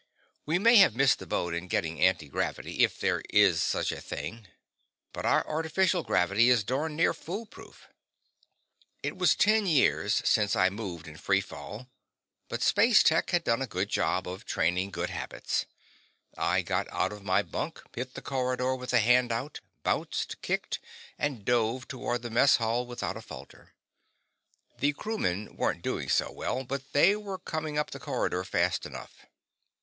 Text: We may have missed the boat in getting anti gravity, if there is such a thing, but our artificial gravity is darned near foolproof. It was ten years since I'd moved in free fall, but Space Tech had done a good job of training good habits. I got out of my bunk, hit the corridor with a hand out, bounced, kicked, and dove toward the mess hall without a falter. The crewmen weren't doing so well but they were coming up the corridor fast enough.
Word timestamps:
We 0.47 0.57
may 0.57 0.77
have 0.77 0.95
missed 0.95 1.19
the 1.19 1.27
boat 1.27 1.53
in 1.53 1.67
getting 1.67 1.99
anti 2.01 2.27
gravity, 2.27 2.79
if 2.83 2.99
there 2.99 3.21
is 3.29 3.61
such 3.61 3.91
a 3.91 4.01
thing, 4.01 4.47
but 5.13 5.27
our 5.27 5.47
artificial 5.47 6.01
gravity 6.01 6.49
is 6.49 6.63
darned 6.63 6.97
near 6.97 7.13
foolproof. 7.13 7.87
It 9.03 9.15
was 9.15 9.35
ten 9.35 9.67
years 9.67 10.19
since 10.25 10.55
I'd 10.55 10.73
moved 10.73 11.07
in 11.07 11.17
free 11.17 11.39
fall, 11.39 11.87
but 12.49 12.63
Space 12.63 13.03
Tech 13.03 13.29
had 13.29 13.43
done 13.43 13.61
a 13.61 13.67
good 13.67 13.89
job 13.89 14.27
of 14.27 14.43
training 14.43 14.89
good 14.89 15.11
habits. 15.11 15.67
I 16.35 16.63
got 16.63 16.91
out 16.91 17.13
of 17.13 17.21
my 17.23 17.43
bunk, 17.43 17.79
hit 17.95 18.15
the 18.15 18.23
corridor 18.23 18.75
with 18.75 18.93
a 18.93 18.99
hand 19.01 19.31
out, 19.31 19.59
bounced, 19.83 20.41
kicked, 20.41 20.79
and 21.19 21.45
dove 21.45 21.87
toward 21.87 22.23
the 22.23 22.31
mess 22.31 22.55
hall 22.55 22.87
without 22.87 23.17
a 23.17 23.21
falter. 23.21 23.75
The 24.79 24.93
crewmen 24.93 25.55
weren't 25.55 25.83
doing 25.83 26.09
so 26.09 26.31
well 26.31 26.63
but 26.63 26.91
they 26.91 27.15
were 27.15 27.37
coming 27.37 27.77
up 27.77 27.91
the 27.91 27.99
corridor 27.99 28.43
fast 28.43 28.87
enough. 28.87 29.27